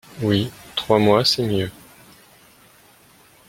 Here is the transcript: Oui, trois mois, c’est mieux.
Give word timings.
Oui, 0.23 0.49
trois 0.75 0.97
mois, 0.97 1.23
c’est 1.23 1.45
mieux. 1.45 1.69